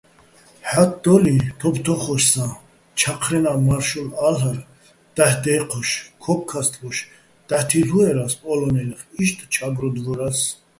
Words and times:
ჰ̦ა́თდოლიჼ 0.69 1.35
თოფთო́ხოშსაჼ 1.59 2.45
ჩაჴრენაჸ 2.99 3.57
მა́რშოლალ'არ 3.65 4.57
დაჰ̦ 5.15 5.37
დე́ჴოშ, 5.43 5.89
ქოკქასტბოშ 6.23 6.97
დაჰ̦ 7.47 7.65
თილ'უერა́ს 7.69 8.33
პოლო́ნელეხ, 8.41 9.01
იშტ 9.21 9.37
"ჩა́გროდვორას". 9.53 10.39